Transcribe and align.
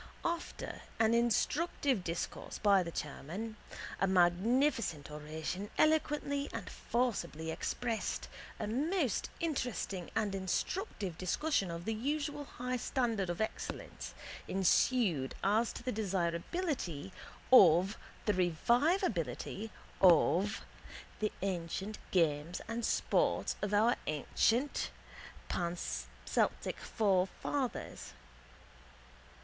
After 0.25 0.81
an 0.97 1.13
instructive 1.13 2.03
discourse 2.03 2.57
by 2.57 2.81
the 2.81 2.89
chairman, 2.89 3.55
a 3.99 4.07
magnificent 4.07 5.11
oration 5.11 5.69
eloquently 5.77 6.49
and 6.51 6.67
forcibly 6.67 7.51
expressed, 7.51 8.27
a 8.59 8.65
most 8.65 9.29
interesting 9.39 10.09
and 10.15 10.33
instructive 10.33 11.19
discussion 11.19 11.69
of 11.69 11.85
the 11.85 11.93
usual 11.93 12.45
high 12.45 12.77
standard 12.77 13.29
of 13.29 13.41
excellence 13.41 14.15
ensued 14.47 15.35
as 15.43 15.71
to 15.73 15.83
the 15.83 15.91
desirability 15.91 17.13
of 17.53 17.95
the 18.25 18.33
revivability 18.33 19.69
of 20.01 20.61
the 21.19 21.31
ancient 21.43 21.99
games 22.09 22.59
and 22.67 22.83
sports 22.85 23.55
of 23.61 23.71
our 23.71 23.95
ancient 24.07 24.89
Panceltic 25.47 26.79
forefathers. 26.79 28.13